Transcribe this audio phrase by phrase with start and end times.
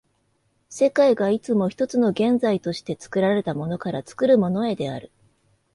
[0.71, 5.11] 世界がいつも一つの現在として、作られたものから作るものへである。